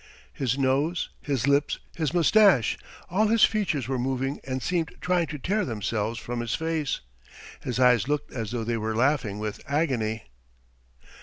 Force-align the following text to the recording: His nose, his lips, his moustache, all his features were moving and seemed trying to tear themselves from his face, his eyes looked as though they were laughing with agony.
His 0.33 0.57
nose, 0.57 1.09
his 1.21 1.45
lips, 1.47 1.77
his 1.95 2.11
moustache, 2.11 2.75
all 3.11 3.27
his 3.27 3.43
features 3.45 3.87
were 3.87 3.99
moving 3.99 4.39
and 4.43 4.63
seemed 4.63 4.95
trying 4.99 5.27
to 5.27 5.37
tear 5.37 5.63
themselves 5.63 6.17
from 6.17 6.39
his 6.39 6.55
face, 6.55 7.01
his 7.59 7.79
eyes 7.79 8.07
looked 8.07 8.33
as 8.33 8.49
though 8.49 8.63
they 8.63 8.77
were 8.77 8.95
laughing 8.95 9.37
with 9.37 9.61
agony. 9.69 10.23